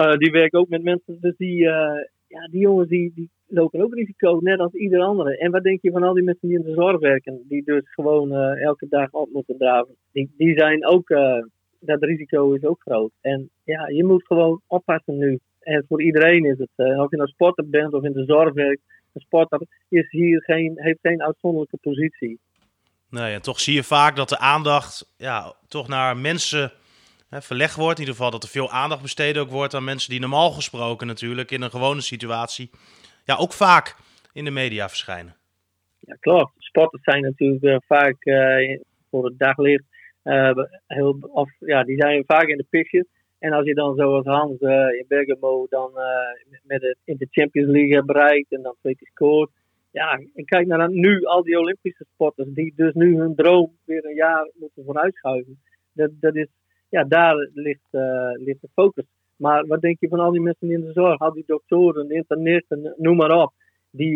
uh, 0.06 0.16
die 0.16 0.30
werkt 0.30 0.54
ook 0.54 0.68
met 0.68 0.82
mensen, 0.82 1.18
dus 1.20 1.36
die, 1.36 1.62
ja, 2.28 2.48
die 2.50 2.60
jongens 2.60 2.88
die, 2.88 3.12
die 3.14 3.30
lopen 3.46 3.80
ook 3.80 3.94
risico, 3.94 4.38
net 4.42 4.58
als 4.58 4.72
ieder 4.72 5.00
andere. 5.00 5.38
En 5.38 5.50
wat 5.50 5.62
denk 5.62 5.82
je 5.82 5.90
van 5.90 6.02
al 6.02 6.14
die 6.14 6.22
mensen 6.22 6.48
die 6.48 6.58
in 6.58 6.64
de 6.64 6.74
zorg 6.74 6.98
werken, 7.00 7.44
die 7.48 7.62
dus 7.64 7.82
gewoon 7.84 8.32
elke 8.56 8.86
dag 8.88 9.12
op 9.12 9.28
moeten 9.32 9.58
draven? 9.58 9.94
Die, 10.12 10.30
die 10.36 10.58
zijn 10.58 10.86
ook, 10.86 11.08
dat 11.80 12.02
risico 12.02 12.52
is 12.52 12.64
ook 12.64 12.80
groot. 12.80 13.10
En 13.20 13.50
ja, 13.64 13.88
je 13.88 14.04
moet 14.04 14.26
gewoon 14.26 14.60
oppassen 14.66 15.18
nu. 15.18 15.38
En 15.60 15.84
voor 15.88 16.02
iedereen 16.02 16.44
is 16.44 16.58
het, 16.58 16.98
of 16.98 17.10
je 17.10 17.16
nou 17.16 17.28
sporter 17.28 17.68
bent 17.68 17.92
of 17.92 18.04
in 18.04 18.12
de 18.12 18.24
zorg 18.24 18.52
werkt, 18.52 18.82
een 19.18 19.26
sporter 19.26 19.60
is 19.88 20.10
hier 20.10 20.42
geen, 20.42 20.72
heeft 20.76 20.98
geen 21.02 21.22
uitzonderlijke 21.22 21.76
positie. 21.76 22.38
Nee, 23.10 23.34
en 23.34 23.42
toch 23.42 23.60
zie 23.60 23.74
je 23.74 23.82
vaak 23.82 24.16
dat 24.16 24.28
de 24.28 24.38
aandacht 24.38 25.14
ja, 25.16 25.54
toch 25.68 25.88
naar 25.88 26.16
mensen 26.16 26.72
hè, 27.28 27.42
verlegd 27.42 27.76
wordt. 27.76 27.94
In 27.94 28.00
ieder 28.00 28.14
geval 28.14 28.30
dat 28.30 28.42
er 28.42 28.48
veel 28.48 28.70
aandacht 28.70 29.02
besteed 29.02 29.38
ook 29.38 29.50
wordt 29.50 29.74
aan 29.74 29.84
mensen 29.84 30.10
die 30.10 30.20
normaal 30.20 30.50
gesproken 30.50 31.06
natuurlijk 31.06 31.50
in 31.50 31.62
een 31.62 31.70
gewone 31.70 32.00
situatie 32.00 32.70
ja, 33.24 33.36
ook 33.36 33.52
vaak 33.52 33.96
in 34.32 34.44
de 34.44 34.50
media 34.50 34.88
verschijnen. 34.88 35.36
Ja, 35.98 36.16
klopt. 36.20 36.52
Sporters 36.58 37.02
zijn 37.02 37.22
natuurlijk 37.22 37.62
uh, 37.62 37.76
vaak 37.86 38.24
uh, 38.24 38.78
voor 39.10 39.24
het 39.24 39.38
daglicht. 39.38 39.84
Uh, 40.24 40.52
heel, 40.86 41.18
of, 41.20 41.50
ja, 41.58 41.84
die 41.84 41.96
zijn 41.96 42.24
vaak 42.26 42.46
in 42.46 42.56
de 42.56 42.66
pitches. 42.70 43.06
En 43.38 43.52
als 43.52 43.66
je 43.66 43.74
dan 43.74 43.94
zoals 43.96 44.24
Hans 44.24 44.60
in 44.60 45.04
Bergamo 45.08 45.66
dan 45.68 45.90
met 46.62 46.82
het 46.82 46.96
in 47.04 47.16
de 47.16 47.26
Champions 47.30 47.70
League 47.70 48.04
bereikt 48.04 48.52
en 48.52 48.62
dan 48.62 48.74
twee 48.80 48.96
keer 48.96 49.08
scoort 49.08 49.50
ja, 49.90 50.20
ik 50.34 50.46
kijk 50.46 50.66
naar 50.66 50.90
nu 50.90 51.24
al 51.24 51.42
die 51.42 51.58
Olympische 51.58 52.04
sporters 52.12 52.48
die 52.52 52.72
dus 52.76 52.94
nu 52.94 53.18
hun 53.18 53.34
droom 53.34 53.72
weer 53.84 54.04
een 54.04 54.14
jaar 54.14 54.50
moeten 54.54 54.84
vooruitschuiven. 54.84 55.58
Dat, 55.92 56.10
dat 56.20 56.34
is, 56.34 56.48
ja, 56.88 57.04
daar 57.04 57.48
ligt, 57.54 57.88
uh, 57.92 58.30
ligt 58.34 58.60
de 58.60 58.68
focus. 58.74 59.04
Maar 59.36 59.66
wat 59.66 59.80
denk 59.80 59.96
je 60.00 60.08
van 60.08 60.20
al 60.20 60.30
die 60.30 60.40
mensen 60.40 60.70
in 60.70 60.80
de 60.80 60.92
zorg, 60.92 61.20
al 61.20 61.32
die 61.32 61.44
doktoren, 61.46 62.10
internisten, 62.10 62.94
noem 62.96 63.16
maar 63.16 63.42
op. 63.42 63.52
Die, 63.90 64.14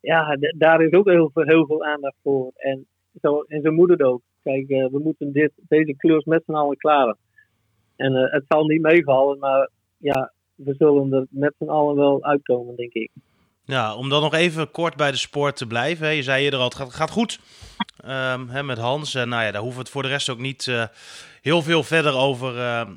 ja, 0.00 0.36
daar 0.56 0.82
is 0.82 0.92
ook 0.92 1.08
heel 1.08 1.30
veel, 1.32 1.42
heel 1.42 1.66
veel 1.66 1.84
aandacht 1.84 2.16
voor. 2.22 2.50
En 2.54 2.86
zo, 3.20 3.40
en 3.40 3.62
zo 3.62 3.72
moet 3.72 3.90
het 3.90 4.02
ook. 4.02 4.22
Kijk, 4.42 4.66
we 4.66 5.00
moeten 5.02 5.32
dit, 5.32 5.52
deze 5.68 5.96
kleurs 5.96 6.24
met 6.24 6.42
z'n 6.44 6.52
allen 6.52 6.76
klaren. 6.76 7.16
En 7.96 8.12
het 8.14 8.44
zal 8.48 8.64
niet 8.64 8.82
meevallen, 8.82 9.38
maar 9.38 9.70
ja, 9.98 10.32
we 10.54 10.74
zullen 10.78 11.12
er 11.12 11.26
met 11.30 11.54
z'n 11.58 11.68
allen 11.68 11.96
wel 11.96 12.24
uitkomen, 12.24 12.76
denk 12.76 12.92
ik. 12.92 13.10
Ja, 13.64 13.94
om 13.94 14.08
dan 14.08 14.22
nog 14.22 14.34
even 14.34 14.70
kort 14.70 14.96
bij 14.96 15.10
de 15.10 15.16
sport 15.16 15.56
te 15.56 15.66
blijven. 15.66 16.06
Hè. 16.06 16.12
Je 16.12 16.22
zei 16.22 16.44
eerder 16.44 16.58
al, 16.58 16.64
het 16.64 16.74
gaat, 16.74 16.94
gaat 16.94 17.10
goed 17.10 17.38
um, 18.04 18.48
hè, 18.48 18.62
met 18.62 18.78
Hans. 18.78 19.14
En 19.14 19.28
nou 19.28 19.44
ja, 19.44 19.50
daar 19.50 19.60
hoeven 19.60 19.78
we 19.78 19.84
het 19.84 19.92
voor 19.92 20.02
de 20.02 20.08
rest 20.08 20.28
ook 20.28 20.38
niet 20.38 20.66
uh, 20.66 20.84
heel 21.42 21.62
veel 21.62 21.82
verder 21.82 22.14
over, 22.14 22.56
uh, 22.56 22.88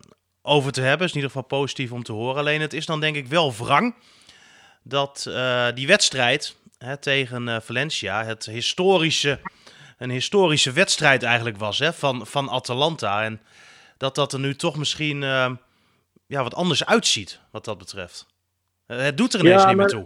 over 0.42 0.72
te 0.72 0.82
hebben. 0.82 1.06
is 1.06 1.12
in 1.12 1.16
ieder 1.16 1.32
geval 1.32 1.48
positief 1.48 1.92
om 1.92 2.04
te 2.04 2.12
horen. 2.12 2.38
Alleen 2.38 2.62
het 2.62 2.74
is 2.74 2.86
dan 2.86 3.00
denk 3.00 3.16
ik 3.16 3.28
wel 3.28 3.54
wrang 3.54 3.96
dat 4.84 5.32
die 5.74 5.88
wedstrijd 5.88 6.58
hè, 6.78 6.98
tegen 6.98 7.62
Valencia, 7.62 8.24
het 8.24 8.46
historische, 8.46 9.40
een 9.98 10.10
historische 10.10 10.72
wedstrijd 10.72 11.24
eigenlijk 11.24 11.58
was 11.58 11.80
hè, 11.80 11.94
van, 11.94 12.28
van 12.28 12.50
Atalanta. 12.50 13.24
En 13.24 13.40
dat 13.98 14.16
dat 14.16 14.34
er 14.34 14.40
nu 14.40 14.56
toch 14.56 14.78
misschien 14.78 15.24
ehm, 15.24 15.56
ja, 16.28 16.44
wat 16.44 16.56
anders 16.56 16.86
uitziet 16.86 17.42
wat 17.52 17.66
dat 17.66 17.78
betreft. 17.78 18.28
het 18.86 19.18
doet 19.18 19.34
er 19.34 19.40
ineens 19.40 19.62
ja, 19.62 19.68
niet 19.68 19.78
meer 19.78 19.88
toe. 19.88 20.06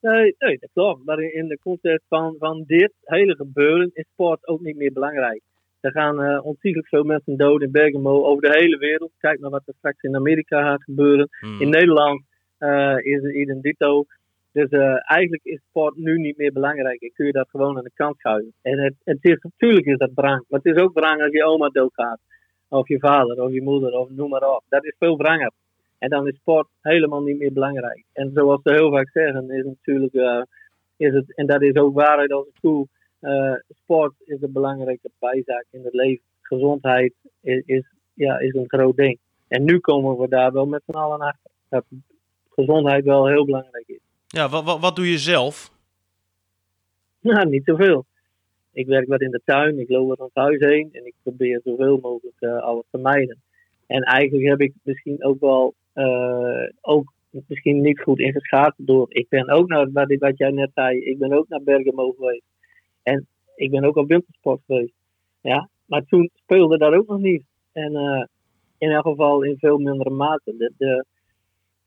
Nee, 0.00 0.34
nee, 0.38 0.58
dat 0.60 0.70
klopt. 0.72 1.04
Maar 1.04 1.20
in 1.20 1.48
de 1.48 1.58
context 1.62 2.04
van, 2.08 2.34
van 2.38 2.64
dit 2.66 2.92
hele 3.02 3.36
gebeuren 3.36 3.90
is 3.92 4.04
sport 4.12 4.46
ook 4.46 4.60
niet 4.60 4.76
meer 4.76 4.92
belangrijk. 4.92 5.42
Er 5.80 5.92
gaan 5.92 6.22
uh, 6.22 6.44
ontiegelijk 6.44 6.88
veel 6.88 7.04
mensen 7.04 7.36
dood 7.36 7.62
in 7.62 7.70
Bergamo 7.70 8.24
over 8.24 8.42
de 8.42 8.58
hele 8.58 8.78
wereld. 8.78 9.12
Kijk 9.18 9.40
naar 9.40 9.50
wat 9.50 9.62
er 9.66 9.74
straks 9.76 10.02
in 10.02 10.16
Amerika 10.16 10.62
gaat 10.62 10.82
gebeuren. 10.82 11.28
Hmm. 11.40 11.60
In 11.60 11.70
Nederland 11.70 12.22
uh, 12.58 12.96
is 12.98 13.22
het 13.22 13.34
idem 13.34 13.60
dito. 13.60 14.04
Dus 14.52 14.70
uh, 14.70 15.10
eigenlijk 15.10 15.44
is 15.44 15.60
sport 15.68 15.96
nu 15.96 16.18
niet 16.18 16.36
meer 16.36 16.52
belangrijk. 16.52 17.02
En 17.02 17.12
kun 17.14 17.26
je 17.26 17.32
dat 17.32 17.48
gewoon 17.50 17.76
aan 17.76 17.84
de 17.84 17.90
kant 17.94 18.18
schuiven. 18.18 18.52
En 18.62 18.78
het, 18.78 18.94
het 19.04 19.18
is, 19.20 19.38
natuurlijk 19.40 19.86
is 19.86 19.98
dat 19.98 20.14
brang. 20.14 20.44
Maar 20.48 20.60
het 20.62 20.74
is 20.76 20.82
ook 20.82 20.92
brang 20.92 21.22
als 21.22 21.32
je 21.32 21.44
oma 21.44 21.68
doodgaat. 21.68 22.20
Of 22.68 22.88
je 22.88 22.98
vader, 22.98 23.42
of 23.42 23.52
je 23.52 23.62
moeder, 23.62 23.92
of 23.92 24.10
noem 24.10 24.28
maar 24.28 24.54
op. 24.54 24.62
Dat 24.68 24.84
is 24.84 24.94
veel 24.98 25.16
branger. 25.16 25.52
En 25.98 26.10
dan 26.10 26.28
is 26.28 26.36
sport 26.36 26.68
helemaal 26.80 27.22
niet 27.22 27.38
meer 27.38 27.52
belangrijk. 27.52 28.04
En 28.12 28.30
zoals 28.34 28.60
ze 28.62 28.72
heel 28.72 28.90
vaak 28.90 29.10
zeggen, 29.10 29.50
is 29.50 29.64
natuurlijk, 29.64 30.14
uh, 30.14 30.42
is 30.96 31.14
het, 31.14 31.34
en 31.36 31.46
dat 31.46 31.62
is 31.62 31.74
ook 31.74 31.94
waarheid 31.94 32.32
als 32.32 32.46
het 32.46 32.60
toe, 32.60 32.86
eh, 33.20 33.54
sport 33.68 34.14
is 34.24 34.42
een 34.42 34.52
belangrijke 34.52 35.10
bijzaak 35.18 35.64
in 35.70 35.84
het 35.84 35.94
leven. 35.94 36.24
Gezondheid 36.40 37.14
is, 37.40 37.62
is, 37.66 37.84
ja, 38.14 38.38
is 38.38 38.54
een 38.54 38.68
groot 38.68 38.96
ding. 38.96 39.18
En 39.48 39.64
nu 39.64 39.78
komen 39.78 40.18
we 40.18 40.28
daar 40.28 40.52
wel 40.52 40.66
met 40.66 40.82
z'n 40.86 40.96
allen 40.96 41.20
achter. 41.20 41.50
Dat 41.68 41.84
gezondheid 42.50 43.04
wel 43.04 43.26
heel 43.26 43.44
belangrijk 43.44 43.88
is. 43.88 44.00
Ja, 44.26 44.48
wat, 44.48 44.64
wat, 44.64 44.80
wat 44.80 44.96
doe 44.96 45.10
je 45.10 45.18
zelf? 45.18 45.70
Nou, 47.20 47.48
niet 47.48 47.64
zoveel. 47.64 48.04
Ik 48.78 48.86
werk 48.86 49.08
wat 49.08 49.20
in 49.20 49.30
de 49.30 49.40
tuin, 49.44 49.78
ik 49.78 49.88
loop 49.88 50.08
wat 50.08 50.18
het 50.18 50.30
huis 50.32 50.58
heen 50.60 50.88
en 50.92 51.06
ik 51.06 51.14
probeer 51.22 51.60
zoveel 51.64 51.98
mogelijk 52.02 52.36
eh, 52.38 52.58
alles 52.62 52.84
te 52.90 52.98
mijden. 52.98 53.42
En 53.86 54.02
eigenlijk 54.02 54.48
heb 54.48 54.60
ik 54.60 54.72
misschien 54.82 55.24
ook 55.24 55.40
wel 55.40 55.74
eh, 55.92 56.68
ook 56.80 57.12
misschien 57.46 57.80
niet 57.80 58.00
goed 58.00 58.18
ingeschaald 58.18 58.72
door. 58.76 59.06
Ik 59.08 59.28
ben 59.28 59.48
ook 59.50 59.68
naar 59.68 59.92
wat, 59.92 60.14
wat 60.18 60.38
jij 60.38 60.50
net 60.50 60.70
zei, 60.74 60.98
ik 61.04 61.18
ben 61.18 61.32
ook 61.32 61.48
naar 61.48 61.62
Bergamo 61.62 62.10
geweest. 62.18 62.42
En 63.02 63.26
ik 63.56 63.70
ben 63.70 63.84
ook 63.84 63.96
op 63.96 64.08
wintersport 64.08 64.60
geweest. 64.66 64.92
Ja, 65.40 65.68
maar 65.86 66.04
toen 66.04 66.30
speelde 66.34 66.78
dat 66.78 66.92
ook 66.92 67.06
nog 67.06 67.20
niet. 67.20 67.42
En 67.72 67.96
eh, 67.96 68.24
in 68.78 68.90
elk 68.90 69.06
geval 69.06 69.42
in 69.42 69.56
veel 69.58 69.78
mindere 69.78 70.10
mate. 70.10 70.54
De, 70.56 70.72
de, 70.78 71.04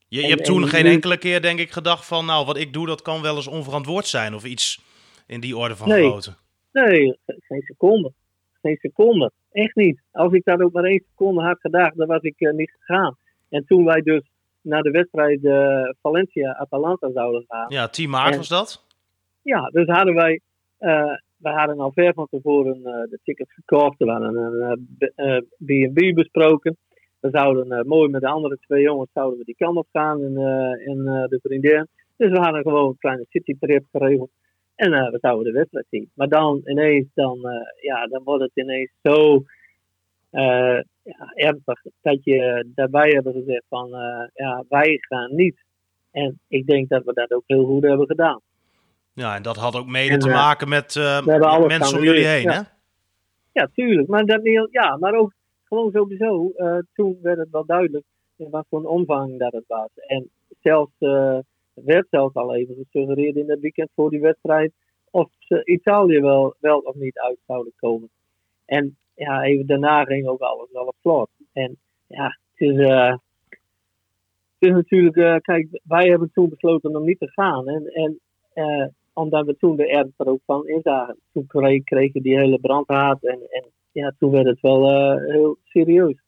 Je, 0.07 0.17
je 0.17 0.23
En- 0.23 0.29
hebt 0.29 0.45
toen 0.45 0.61
en 0.61 0.67
geen 0.67 0.85
enkele 0.85 1.17
keer, 1.17 1.41
denk 1.41 1.59
ik, 1.59 1.71
gedacht 1.71 2.05
van... 2.05 2.25
nou, 2.25 2.45
wat 2.45 2.57
ik 2.57 2.73
doe, 2.73 2.87
dat 2.87 3.01
kan 3.01 3.21
wel 3.21 3.35
eens 3.35 3.47
onverantwoord 3.47 4.07
zijn. 4.07 4.33
Of 4.33 4.43
iets 4.45 4.81
in 5.27 5.39
die 5.39 5.57
orde 5.57 5.75
van 5.75 5.87
Nee. 5.87 6.07
grootte. 6.09 6.33
Nee, 6.71 7.17
ge- 7.25 7.37
geen 7.39 7.61
seconde. 7.61 8.11
Geen 8.61 8.77
seconde. 8.77 9.31
Echt 9.51 9.75
niet. 9.75 10.01
Als 10.11 10.33
ik 10.33 10.43
dat 10.43 10.61
ook 10.61 10.71
maar 10.73 10.83
één 10.83 11.03
seconde 11.09 11.41
had 11.41 11.59
gedacht, 11.59 11.97
dan 11.97 12.07
was 12.07 12.21
ik 12.21 12.39
eh, 12.39 12.53
niet 12.53 12.71
gegaan. 12.79 13.17
En 13.49 13.65
toen 13.65 13.85
wij 13.85 14.01
dus 14.01 14.21
naar 14.61 14.81
de 14.81 14.91
wedstrijd 14.91 15.45
eh, 15.45 15.89
Valencia-Atalanta 16.01 17.11
zouden 17.11 17.45
gaan. 17.47 17.65
Ja, 17.69 17.87
10 17.87 18.09
maart 18.09 18.31
En- 18.31 18.37
was 18.37 18.47
dat. 18.47 18.85
Ja, 19.41 19.69
dus 19.69 19.85
hadden 19.87 20.13
wij. 20.13 20.39
eh 20.77 21.13
wij 21.37 21.53
hadden 21.53 21.79
al 21.79 21.91
ver 21.91 22.13
van 22.13 22.27
tevoren 22.29 22.81
de 22.83 23.19
tickets 23.23 23.53
gekocht. 23.53 23.97
We 23.97 24.11
hadden 24.11 24.35
een 25.15 25.47
B&B 25.65 26.15
besproken. 26.15 26.77
We 27.19 27.29
zouden 27.31 27.87
mooi 27.87 28.09
met 28.09 28.21
de 28.21 28.27
andere 28.27 28.57
twee 28.57 28.81
jongens 28.83 29.09
zouden 29.13 29.39
we 29.39 29.45
die 29.45 29.55
kant 29.55 29.77
op 29.77 29.87
gaan 29.91 30.23
en, 30.23 30.37
en 30.85 31.03
de 31.29 31.39
vriendin. 31.43 31.87
Dus 32.17 32.29
we 32.31 32.37
hadden 32.39 32.61
gewoon 32.61 32.87
een 32.89 32.97
kleine 32.97 33.25
citytrip 33.29 33.85
geregeld. 33.91 34.29
En 34.75 34.93
eh, 34.93 35.11
we 35.11 35.17
zouden 35.21 35.53
de 35.53 35.59
wedstrijd 35.59 35.85
zien. 35.89 36.11
Maar 36.13 36.27
dan 36.27 36.61
ineens, 36.65 37.07
dan, 37.13 37.47
eh, 37.47 37.83
ja, 37.83 38.07
dan 38.07 38.23
wordt 38.23 38.43
het 38.43 38.51
ineens 38.53 38.91
zo 39.01 39.43
ja, 41.03 41.31
ernstig 41.33 41.81
dat, 42.01 42.23
je, 42.23 42.67
dat 42.75 42.89
wij 42.89 43.09
hebben 43.09 43.33
gezegd 43.33 43.63
van 43.69 43.89
ja, 44.33 44.63
wij 44.69 44.97
gaan 44.99 45.35
niet. 45.35 45.63
En 46.11 46.39
ik 46.47 46.65
denk 46.65 46.89
dat 46.89 47.03
we 47.03 47.13
dat 47.13 47.31
ook 47.31 47.43
heel 47.45 47.65
goed 47.65 47.83
hebben 47.83 48.07
gedaan. 48.07 48.41
Ja, 49.13 49.35
en 49.35 49.41
dat 49.41 49.55
had 49.55 49.75
ook 49.75 49.87
mede 49.87 50.13
En, 50.13 50.19
te 50.19 50.29
maken 50.29 50.69
met 50.69 50.97
alles 51.25 51.67
mensen 51.67 51.97
om 51.97 52.03
jullie 52.03 52.25
heen, 52.25 52.41
ja. 52.41 52.51
hè? 52.51 52.61
Ja, 53.51 53.69
tuurlijk. 53.73 54.07
Maar, 54.07 54.25
dat 54.25 54.41
niet, 54.41 54.67
ja, 54.71 54.97
maar 54.97 55.13
ook 55.13 55.33
gewoon 55.63 55.91
sowieso. 55.91 56.51
toen 56.93 57.19
werd 57.21 57.37
het 57.37 57.49
wel 57.51 57.65
duidelijk 57.65 58.05
in 58.35 58.49
wat 58.49 58.65
voor 58.69 58.79
een 58.79 58.85
omvang 58.85 59.39
dat 59.39 59.51
het 59.51 59.65
was. 59.67 59.89
En 59.95 60.29
zelfs, 60.61 60.93
werd 61.85 62.07
zelfs 62.09 62.35
al 62.35 62.55
even 62.55 62.75
gesuggereerd 62.75 63.35
in 63.35 63.49
het 63.49 63.59
weekend 63.59 63.89
voor 63.95 64.09
die 64.09 64.21
wedstrijd. 64.21 64.73
of 65.11 65.29
ze 65.39 65.65
Italië 65.65 66.19
wel, 66.19 66.55
wel 66.59 66.79
of 66.79 66.95
niet 66.95 67.19
uit 67.19 67.37
zouden 67.47 67.73
komen. 67.75 68.09
En 68.65 68.97
ja, 69.15 69.43
even 69.43 69.65
daarna 69.65 70.03
ging 70.03 70.27
ook 70.27 70.39
alles 70.39 70.71
wel 70.71 70.85
op 70.85 70.95
slot. 71.01 71.29
En 71.53 71.77
ja, 72.07 72.37
het 72.53 72.69
is, 72.69 72.77
eh, 72.77 73.15
natuurlijk, 74.59 75.15
eh, 75.15 75.35
kijk, 75.35 75.81
wij 75.83 76.09
hebben 76.09 76.31
toen 76.33 76.49
besloten 76.49 76.95
om 76.95 77.05
niet 77.05 77.19
te 77.19 77.31
gaan. 77.31 77.67
En, 77.67 77.85
en 77.85 78.19
eh, 78.53 78.87
omdat 79.13 79.45
we 79.45 79.57
toen 79.57 79.75
de 79.75 79.87
ernst 79.87 80.19
er 80.19 80.27
ook 80.27 80.41
van 80.45 80.67
inzagen. 80.67 81.17
Toen 81.33 81.47
kreeg, 81.47 81.83
kreeg 81.83 82.13
je 82.13 82.21
die 82.21 82.37
hele 82.37 82.59
brandhaat 82.59 83.23
en, 83.23 83.39
en 83.49 83.65
ja, 83.91 84.13
toen 84.19 84.31
werd 84.31 84.45
het 84.45 84.61
wel 84.61 85.17
heel 85.19 85.57
serieus. 85.63 86.21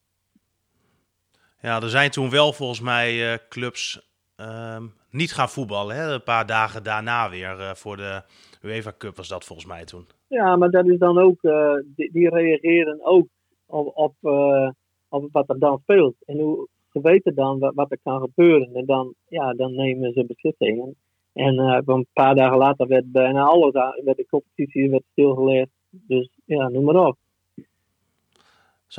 Ja, 1.62 1.82
er 1.82 1.90
zijn 1.90 2.10
toen 2.10 2.30
wel 2.30 2.54
volgens 2.54 2.82
mij 2.82 3.40
clubs 3.50 4.12
ehm, 4.36 4.84
niet 5.14 5.34
gaan 5.34 5.50
voetballen. 5.50 5.96
Hè? 5.96 6.14
Een 6.14 6.24
paar 6.24 6.46
dagen 6.46 6.84
daarna 6.84 7.30
weer 7.30 7.60
eh, 7.60 7.74
voor 7.74 7.98
de 7.98 8.22
UEFA 8.62 8.94
Cup 8.98 9.16
was 9.16 9.28
dat 9.28 9.46
volgens 9.46 9.68
mij 9.68 9.86
toen. 9.86 10.08
Ja, 10.28 10.56
maar 10.56 10.70
dat 10.70 10.88
is 10.88 10.98
dan 10.98 11.18
ook, 11.18 11.44
eh, 11.44 11.76
die, 11.96 12.12
die 12.12 12.30
reageren 12.30 13.00
ook 13.06 13.28
op, 13.66 13.98
op, 13.98 14.16
eh, 14.22 14.70
op 15.10 15.30
wat 15.32 15.50
er 15.50 15.60
dan 15.60 15.80
speelt. 15.82 16.16
En 16.26 16.40
hoe, 16.40 16.68
ze 16.92 17.02
weten 17.02 17.36
dan 17.36 17.60
wat, 17.60 17.74
wat 17.74 17.92
er 17.92 18.00
kan 18.04 18.22
gebeuren. 18.22 18.70
En 18.74 18.86
dan, 18.86 19.14
ja, 19.28 19.54
dan 19.54 19.76
nemen 19.76 20.14
ze 20.14 20.26
beslissingen. 20.26 20.96
En 21.34 21.58
een 21.86 22.08
paar 22.14 22.36
dagen 22.36 22.58
later 22.58 22.88
werd 22.88 23.12
bijna 23.12 23.44
alles 23.44 23.74
aan, 23.74 24.02
werd 24.04 24.18
de 24.18 24.26
competitie 24.30 24.90
werd 24.90 25.04
stilgelegd. 25.12 25.70
Dus 25.90 26.30
ja, 26.46 26.68
noem 26.68 26.84
maar 26.84 27.08
op. 27.08 27.18
Het 27.56 27.66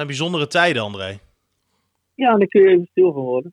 zijn 0.02 0.06
bijzondere 0.06 0.46
tijden, 0.46 0.82
André. 0.82 1.18
Ja, 2.14 2.36
daar 2.36 2.46
kun 2.46 2.62
je 2.62 2.68
even 2.68 2.88
stil 2.90 3.12
van 3.12 3.22
worden. 3.22 3.52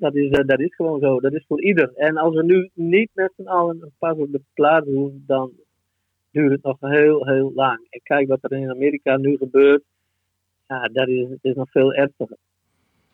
Dat 0.00 0.14
is, 0.14 0.30
eh, 0.30 0.46
dat 0.46 0.60
is 0.60 0.74
gewoon 0.74 1.00
zo. 1.00 1.20
Dat 1.20 1.32
is 1.32 1.44
voor 1.46 1.62
ieder. 1.62 1.92
En 1.94 2.16
als 2.16 2.34
we 2.34 2.44
nu 2.44 2.70
niet 2.74 3.10
met 3.14 3.32
z'n 3.36 3.46
allen 3.46 3.82
een 3.82 3.92
pas 3.98 4.16
op 4.16 4.32
de 4.32 4.40
plaats 4.54 4.86
doen, 4.86 5.24
dan 5.26 5.52
duurt 6.30 6.50
het 6.50 6.62
nog 6.62 6.76
heel, 6.80 7.26
heel 7.26 7.52
lang. 7.54 7.86
En 7.90 8.00
kijk 8.02 8.28
wat 8.28 8.38
er 8.42 8.52
in 8.52 8.70
Amerika 8.70 9.16
nu 9.16 9.36
gebeurt. 9.36 9.82
Ja, 10.66 10.88
dat 10.88 11.08
is, 11.08 11.26
is 11.40 11.54
nog 11.54 11.70
veel 11.70 11.94
ernstiger. 11.94 12.36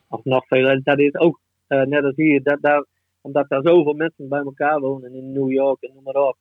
Of 0.09 0.25
nog 0.25 0.47
veel 0.47 0.81
Dat 0.83 0.99
is 0.99 1.15
ook, 1.15 1.41
eh, 1.67 1.83
net 1.83 2.05
als 2.05 2.17
hier, 2.17 2.43
dat 2.43 2.59
daar, 2.61 2.85
omdat 3.21 3.49
daar 3.49 3.63
zoveel 3.63 3.95
mensen 3.95 4.29
bij 4.29 4.41
elkaar 4.41 4.81
wonen 4.81 5.15
in 5.15 5.33
New 5.33 5.51
York 5.51 5.83
en 5.83 5.91
noem 5.95 6.03
maar 6.03 6.23
op. 6.23 6.37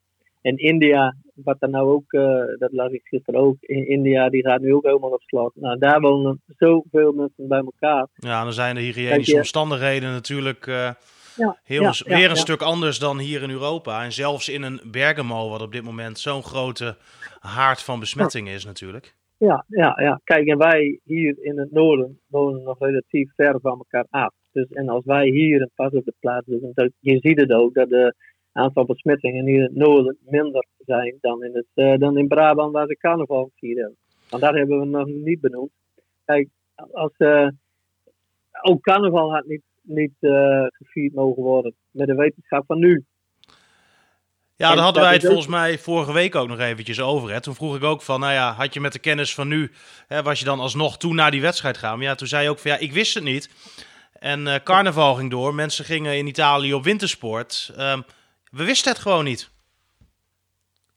En 0.45 0.57
India, 0.57 1.15
wat 1.33 1.55
er 1.59 1.69
nou 1.69 1.89
ook, 1.89 2.13
eh, 2.13 2.43
dat 2.57 2.71
las 2.71 2.91
ik 2.91 3.01
gisteren 3.03 3.39
ook, 3.39 3.55
in 3.59 3.87
India, 3.87 4.29
die 4.29 4.43
gaat 4.43 4.61
nu 4.61 4.73
ook 4.73 4.85
helemaal 4.85 5.09
op 5.09 5.21
slot. 5.21 5.51
Nou, 5.55 5.77
daar 5.79 6.01
wonen 6.01 6.41
zoveel 6.57 7.11
mensen 7.11 7.47
bij 7.47 7.59
elkaar. 7.59 8.07
Ja, 8.13 8.43
dan 8.43 8.53
zijn 8.53 8.75
de 8.75 8.81
hygiënische 8.81 9.31
je- 9.31 9.37
omstandigheden 9.37 10.11
natuurlijk 10.11 10.67
eh, 10.67 10.89
Ja, 11.35 11.59
heel, 11.63 11.81
ja, 11.81 11.93
weer 12.05 12.17
ja, 12.19 12.29
een 12.29 12.35
stuk 12.35 12.61
anders 12.61 12.99
dan 12.99 13.19
hier 13.19 13.41
in 13.43 13.49
Europa. 13.49 14.03
En 14.03 14.11
zelfs 14.11 14.49
in 14.49 14.61
een 14.63 14.79
Bergamo, 14.91 15.49
wat 15.49 15.61
op 15.61 15.71
dit 15.71 15.83
moment 15.83 16.19
zo'n 16.19 16.43
grote 16.43 16.95
haard 17.39 17.81
van 17.81 17.99
besmetting 17.99 18.49
is 18.49 18.65
natuurlijk. 18.65 19.15
Ja, 19.37 19.65
ja, 19.67 19.99
ja. 20.01 20.21
Kijk, 20.23 20.47
en 20.47 20.57
wij 20.57 20.99
hier 21.03 21.35
in 21.41 21.59
het 21.59 21.71
noorden 21.71 22.19
wonen 22.27 22.63
nog 22.63 22.79
relatief 22.79 23.31
ver 23.35 23.59
van 23.61 23.77
elkaar 23.77 24.05
af. 24.09 24.33
Dus, 24.51 24.69
en 24.69 24.89
als 24.89 25.05
wij 25.05 25.27
hier 25.27 25.61
een 25.61 25.71
pas 25.75 25.91
op 25.91 26.05
de 26.05 26.13
plaats 26.19 26.45
doen, 26.45 26.73
je 26.99 27.17
ziet 27.19 27.39
het 27.39 27.51
ook 27.51 27.73
dat 27.73 27.89
de 27.89 28.15
aantal 28.55 28.85
besmettingen 28.85 29.45
hier 29.45 29.55
in 29.55 29.61
het 29.61 29.75
noorden 29.75 30.17
minder 30.19 30.65
zijn 30.85 31.17
dan 31.21 31.43
in, 31.43 31.55
het, 31.55 31.65
eh, 31.73 31.97
dan 31.97 32.17
in 32.17 32.27
Brabant 32.27 32.73
waar 32.73 32.87
ze 32.87 32.97
carnaval 32.97 33.51
vieren. 33.55 33.95
Want 34.29 34.43
daar 34.43 34.53
hebben 34.53 34.79
we 34.79 34.85
nog 34.85 35.07
niet 35.07 35.41
benoemd. 35.41 35.71
Kijk, 36.25 36.47
als, 36.91 37.11
eh, 37.17 37.47
ook 38.61 38.81
carnaval 38.81 39.33
had 39.33 39.45
niet, 39.45 39.61
niet 39.81 40.13
eh, 40.19 40.65
gevierd 40.69 41.13
mogen 41.13 41.43
worden 41.43 41.73
met 41.91 42.07
de 42.07 42.15
wetenschap 42.15 42.63
van 42.65 42.79
nu. 42.79 43.05
Ja, 44.57 44.67
daar 44.67 44.77
hadden 44.77 44.93
dat 44.93 45.03
wij 45.03 45.13
het 45.13 45.25
volgens 45.25 45.47
mij 45.47 45.77
vorige 45.77 46.13
week 46.13 46.35
ook 46.35 46.47
nog 46.47 46.59
eventjes 46.59 47.01
over. 47.01 47.31
Hè. 47.31 47.41
Toen 47.41 47.55
vroeg 47.55 47.75
ik 47.75 47.83
ook 47.83 48.01
van, 48.01 48.19
nou 48.19 48.33
ja, 48.33 48.51
had 48.51 48.73
je 48.73 48.79
met 48.79 48.93
de 48.93 48.99
kennis 48.99 49.33
van 49.33 49.47
nu, 49.47 49.71
hè, 50.07 50.23
was 50.23 50.39
je 50.39 50.45
dan 50.45 50.59
alsnog 50.59 50.97
toen 50.97 51.15
naar 51.15 51.31
die 51.31 51.41
wedstrijd 51.41 51.77
gaan? 51.77 51.97
Maar 51.97 52.07
ja, 52.07 52.15
toen 52.15 52.27
zei 52.27 52.43
je 52.43 52.49
ook 52.49 52.59
van, 52.59 52.71
ja, 52.71 52.77
ik 52.77 52.91
wist 52.91 53.13
het 53.13 53.23
niet. 53.23 53.49
En 54.19 54.63
carnaval 54.63 55.15
ging 55.15 55.31
door, 55.31 55.55
mensen 55.55 55.85
gingen 55.85 56.17
in 56.17 56.27
Italië 56.27 56.73
op 56.73 56.83
wintersport. 56.83 57.73
Ehm, 57.77 58.01
we 58.57 58.63
wisten 58.63 58.91
het 58.91 59.01
gewoon 59.01 59.23
niet. 59.23 59.51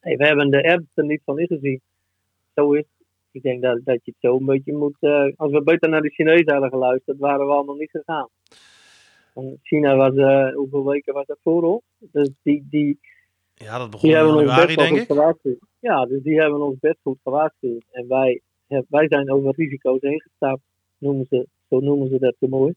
Nee, 0.02 0.16
we 0.16 0.26
hebben 0.26 0.50
de 0.50 0.62
ernst 0.62 0.88
er 0.94 1.04
niet 1.04 1.20
van 1.24 1.38
ingezien. 1.38 1.80
Zo 2.54 2.72
is 2.72 2.80
het. 2.80 3.06
Ik 3.30 3.42
denk 3.42 3.62
dat, 3.62 3.80
dat 3.84 4.04
je 4.04 4.10
het 4.10 4.30
zo 4.30 4.36
een 4.36 4.44
beetje 4.44 4.72
moet. 4.72 4.96
eh, 5.00 5.26
als 5.36 5.52
we 5.52 5.62
beter 5.62 5.88
naar 5.88 6.00
de 6.00 6.10
Chinezen 6.10 6.52
hadden 6.52 6.70
geluisterd, 6.70 7.18
waren 7.18 7.46
we 7.46 7.52
allemaal 7.52 7.74
niet 7.74 7.90
gegaan. 7.90 8.28
Want 9.32 9.58
China 9.62 9.96
was, 9.96 10.16
eh, 10.16 10.54
hoeveel 10.54 10.84
weken 10.84 11.14
was 11.14 11.26
dat 11.26 11.38
voor 11.42 11.62
ons? 11.62 11.82
Dus 11.98 12.30
die, 12.42 12.66
die, 12.70 12.98
Ja, 13.54 13.78
dat 13.78 13.90
begon 13.90 14.08
die 14.08 14.18
in 14.18 14.24
januari, 14.24 14.74
denk 14.74 15.10
goed 15.10 15.38
ik. 15.42 15.58
Ja, 15.80 16.06
dus 16.06 16.22
die 16.22 16.40
hebben 16.40 16.60
ons 16.60 16.78
best 16.80 16.98
goed 17.02 17.18
gewaarschuwd. 17.22 17.84
En 17.90 18.08
wij, 18.08 18.40
wij 18.88 19.08
zijn 19.08 19.32
over 19.32 19.54
risico's 19.56 20.00
heen 20.00 20.20
gestapt, 20.20 20.62
noemen 20.98 21.26
ze, 21.30 21.46
zo 21.68 21.80
noemen 21.80 22.08
ze 22.08 22.18
dat 22.18 22.34
zo 22.40 22.46
mooi. 22.48 22.74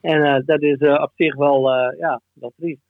En 0.00 0.24
eh, 0.24 0.42
dat 0.44 0.62
is 0.62 0.78
eh, 0.78 1.02
op 1.02 1.12
zich 1.16 1.34
wel, 1.34 1.72
eh, 1.72 1.98
ja, 1.98 2.20
wel 2.32 2.52
triest. 2.56 2.80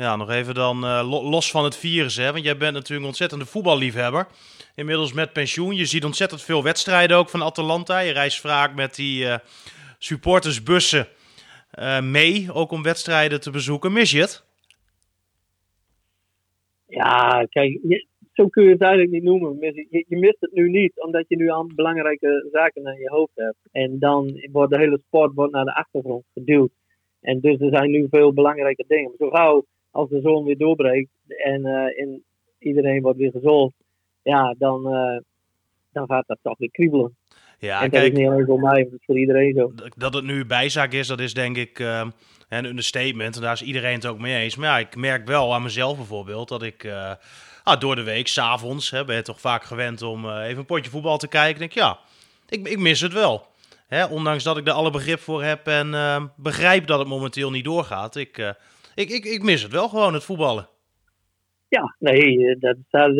Ja, 0.00 0.16
nog 0.16 0.30
even 0.30 0.54
dan 0.54 0.84
eh, 0.84 1.08
lo- 1.10 1.22
los 1.30 1.50
van 1.50 1.64
het 1.64 1.76
virus, 1.76 2.16
hè? 2.16 2.32
want 2.32 2.44
jij 2.44 2.56
bent 2.56 2.72
natuurlijk 2.72 3.00
een 3.00 3.06
ontzettende 3.06 3.44
voetballiefhebber. 3.46 4.26
Inmiddels 4.74 5.12
met 5.12 5.32
pensioen. 5.32 5.76
Je 5.76 5.84
ziet 5.84 6.04
ontzettend 6.04 6.42
veel 6.42 6.62
wedstrijden 6.62 7.16
ook 7.16 7.28
van 7.28 7.42
Atalanta. 7.42 7.98
Je 7.98 8.12
reist 8.12 8.40
vaak 8.40 8.74
met 8.74 8.94
die 8.94 9.26
eh, 9.28 9.38
supportersbussen 9.98 11.06
eh, 11.70 12.00
mee, 12.02 12.52
ook 12.52 12.70
om 12.70 12.82
wedstrijden 12.82 13.40
te 13.40 13.50
bezoeken. 13.50 13.92
Mis 13.92 14.10
je 14.10 14.20
het? 14.20 14.44
Ja, 16.86 17.46
kijk, 17.50 17.78
je- 17.82 18.06
zo 18.32 18.46
kun 18.48 18.64
je 18.64 18.70
het 18.70 18.82
eigenlijk 18.82 19.12
niet 19.12 19.22
noemen. 19.22 19.56
Je, 19.60 20.04
je- 20.08 20.16
mist 20.18 20.40
het 20.40 20.52
nu 20.52 20.70
niet, 20.70 21.00
omdat 21.02 21.24
je 21.28 21.36
nu 21.36 21.48
al 21.50 21.70
belangrijke 21.74 22.48
zaken 22.52 22.86
aan 22.86 22.98
je 22.98 23.10
hoofd 23.10 23.32
hebt. 23.34 23.58
En 23.72 23.98
dan 23.98 24.48
wordt 24.52 24.72
de 24.72 24.78
hele 24.78 25.00
sport 25.06 25.34
wordt 25.34 25.52
naar 25.52 25.64
de 25.64 25.74
achtergrond 25.74 26.24
geduwd. 26.34 26.70
En 27.20 27.40
dus 27.40 27.60
er 27.60 27.70
zijn 27.70 27.90
nu 27.90 28.06
veel 28.10 28.32
belangrijke 28.32 28.84
dingen. 28.88 29.12
Zo 29.18 29.30
gauw 29.30 29.64
als 29.90 30.08
de 30.08 30.20
zon 30.20 30.44
weer 30.44 30.58
doorbreekt 30.58 31.10
en, 31.26 31.66
eh, 31.66 31.98
in, 31.98 32.22
iedereen 32.58 33.02
wordt 33.02 33.18
weer 33.18 33.30
gezond, 33.30 33.72
ja, 34.22 34.54
dan, 34.58 34.82
dan 35.92 36.06
gaat 36.06 36.26
dat 36.26 36.38
toch 36.42 36.58
weer 36.58 36.70
kriebelen. 36.70 37.16
Ja, 37.60 37.82
en 37.82 37.90
kijk, 37.90 38.02
dat 38.02 38.12
is 38.12 38.18
niet 38.18 38.28
alleen 38.28 38.46
voor 38.46 38.60
mij, 38.60 38.82
dat 38.84 38.92
is 38.92 39.04
voor 39.06 39.18
iedereen 39.18 39.54
zo. 39.54 39.72
Dat 39.96 40.14
het 40.14 40.24
nu 40.24 40.46
bijzaak 40.46 40.92
is, 40.92 41.06
dat 41.06 41.20
is 41.20 41.34
denk 41.34 41.56
ik 41.56 41.78
uh, 41.78 42.06
een 42.48 42.64
understatement. 42.64 43.36
En 43.36 43.42
daar 43.42 43.52
is 43.52 43.62
iedereen 43.62 43.94
het 43.94 44.06
ook 44.06 44.18
mee 44.18 44.42
eens. 44.42 44.56
Maar 44.56 44.68
ja, 44.68 44.86
ik 44.86 44.96
merk 44.96 45.26
wel 45.26 45.54
aan 45.54 45.62
mezelf 45.62 45.96
bijvoorbeeld 45.96 46.48
dat 46.48 46.62
ik 46.62 46.84
uh, 46.84 47.12
ah, 47.62 47.80
door 47.80 47.96
de 47.96 48.02
week, 48.02 48.26
s'avonds, 48.26 48.90
ben 48.90 49.16
je 49.16 49.22
toch 49.22 49.40
vaak 49.40 49.62
gewend 49.62 50.02
om 50.02 50.24
uh, 50.24 50.44
even 50.44 50.58
een 50.58 50.64
potje 50.64 50.90
voetbal 50.90 51.18
te 51.18 51.28
kijken. 51.28 51.58
denk 51.58 51.72
ja, 51.72 51.98
ik, 52.48 52.68
ik 52.68 52.78
mis 52.78 53.00
het 53.00 53.12
wel. 53.12 53.46
Hè, 53.86 54.04
ondanks 54.04 54.44
dat 54.44 54.56
ik 54.56 54.66
er 54.66 54.72
alle 54.72 54.90
begrip 54.90 55.20
voor 55.20 55.42
heb 55.42 55.66
en 55.66 56.32
begrijp 56.36 56.86
dat 56.86 56.98
het 56.98 57.08
momenteel 57.08 57.50
niet 57.50 57.64
doorgaat. 57.64 58.16
Ik, 58.16 58.54
ik, 58.94 59.10
ik, 59.10 59.24
ik 59.24 59.42
mis 59.42 59.62
het 59.62 59.72
wel 59.72 59.88
gewoon, 59.88 60.14
het 60.14 60.24
voetballen. 60.24 60.68
Ja, 61.68 61.96
nee, 61.98 62.56
dat 62.58 62.76
staat, 62.88 63.14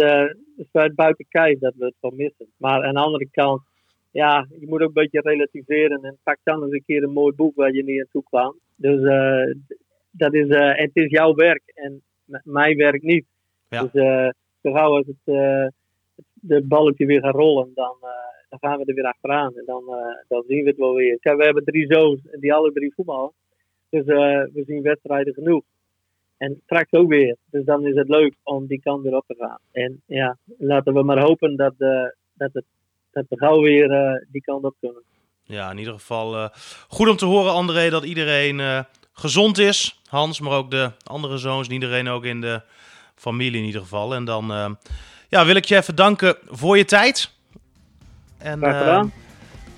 staat 0.69 0.95
buiten 0.95 1.27
kijf 1.29 1.59
dat 1.59 1.75
we 1.77 1.85
het 1.85 1.95
wel 2.01 2.11
missen. 2.11 2.47
Maar 2.57 2.85
aan 2.85 2.95
de 2.95 3.01
andere 3.01 3.29
kant, 3.31 3.63
ja, 4.11 4.47
je 4.61 4.67
moet 4.67 4.81
ook 4.81 4.89
een 4.89 4.93
beetje 4.93 5.21
relativeren 5.21 6.05
en 6.05 6.19
pak 6.23 6.39
dan 6.43 6.63
eens 6.63 6.73
een 6.73 6.85
keer 6.87 7.03
een 7.03 7.13
mooi 7.13 7.35
boek 7.35 7.57
waar 7.57 7.73
je 7.73 7.85
niet 7.85 8.01
aan 8.01 8.07
toe 8.11 8.23
kwam. 8.23 8.59
Dus 8.77 9.01
uh, 9.01 9.55
dat 10.11 10.35
is, 10.35 10.47
uh, 10.47 10.75
het 10.75 10.91
is 10.93 11.11
jouw 11.11 11.35
werk 11.35 11.63
en 11.75 12.03
mijn 12.45 12.77
werk 12.77 13.03
niet. 13.03 13.25
Ja. 13.69 13.83
Dus 13.83 13.95
uh, 13.95 14.29
zo 14.63 14.73
gauw 14.73 14.97
als 14.97 15.07
het, 15.07 15.73
de 16.35 16.63
balletje 16.63 17.07
weer 17.07 17.21
gaat 17.21 17.35
rollen, 17.35 17.71
dan, 17.75 17.97
dan 18.49 18.59
gaan 18.59 18.79
we 18.79 18.85
er 18.85 18.95
weer 18.95 19.05
achteraan. 19.05 19.57
En 19.57 19.65
dan, 19.67 19.85
dan 20.29 20.45
zien 20.47 20.63
we 20.63 20.69
het 20.69 20.79
wel 20.79 20.95
weer. 20.95 21.19
Kijk, 21.19 21.37
we 21.37 21.45
hebben 21.45 21.65
drie 21.65 21.93
zoons 21.93 22.21
en 22.31 22.41
die 22.41 22.55
alle 22.55 22.73
drie 22.73 22.93
voetballen. 22.95 23.33
Dus 23.91 24.05
we 24.05 24.63
zien 24.67 24.83
wedstrijden 24.83 25.35
genoeg. 25.35 25.63
En 26.37 26.61
straks 26.65 26.93
ook 26.93 27.09
weer. 27.09 27.37
Dus 27.51 27.65
dan 27.65 27.87
is 27.87 27.95
het 27.95 28.09
leuk 28.09 28.35
om 28.43 28.67
die 28.67 28.81
kant 28.81 29.03
weer 29.03 29.17
op 29.17 29.25
te 29.27 29.35
gaan. 29.39 29.59
En 29.73 30.03
ja, 30.07 30.37
laten 30.59 30.95
we 30.95 31.03
maar 31.03 31.21
hopen 31.21 31.57
dat, 31.57 31.75
dat 32.35 32.51
het 32.53 32.65
dat 33.13 33.25
we 33.29 33.37
gauw 33.37 33.61
weer 33.61 33.91
uh, 33.91 34.27
die 34.29 34.43
kant 34.43 34.65
op 34.65 34.75
kunnen. 34.81 35.03
Ja, 35.45 35.71
in 35.71 35.79
ieder 35.79 35.93
geval 35.93 36.35
uh, 36.35 36.49
goed 36.89 37.09
om 37.09 37.17
te 37.17 37.25
horen, 37.25 37.53
André, 37.53 37.91
dat 37.91 38.05
iedereen 38.05 38.59
uh, 38.59 38.81
gezond 39.13 39.59
is. 39.59 40.01
Hans, 40.09 40.41
maar 40.41 40.53
ook 40.53 40.71
de 40.71 40.93
andere 41.05 41.39
zoons, 41.39 41.69
iedereen 41.69 42.09
ook 42.09 42.25
in 42.25 42.41
de 42.41 42.63
familie 43.15 43.61
in 43.61 43.67
ieder 43.67 43.81
geval. 43.81 44.15
En 44.15 44.25
dan 44.25 44.77
ja, 45.29 45.47
wil 45.47 45.55
ik 45.55 45.65
je 45.65 45.77
even 45.77 45.95
danken 45.95 46.37
voor 46.47 46.77
je 46.77 46.85
tijd. 46.85 47.31
En 48.39 48.61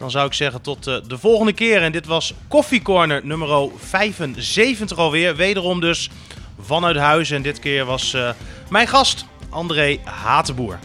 dan 0.02 0.10
zou 0.10 0.26
ik 0.26 0.32
zeggen 0.32 0.60
tot 0.60 0.84
de 0.84 1.18
volgende 1.18 1.52
keer. 1.52 1.82
En 1.82 1.92
dit 1.92 2.06
was 2.06 2.34
Coffee 2.48 2.82
Corner 2.82 3.26
nummer 3.26 3.68
75 3.76 4.98
alweer. 4.98 5.36
Wederom 5.36 5.80
dus 5.80 6.10
vanuit 6.60 6.96
huis. 6.96 7.30
En 7.30 7.42
dit 7.42 7.58
keer 7.58 7.84
was 7.84 8.16
mijn 8.68 8.88
gast 8.88 9.24
André 9.50 9.98
Hatenboer. 10.04 10.78